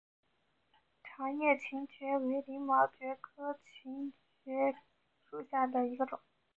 [1.03, 3.53] 长叶黔蕨为鳞毛蕨科
[3.83, 4.11] 黔
[4.43, 4.73] 蕨
[5.29, 6.19] 属下的一个种。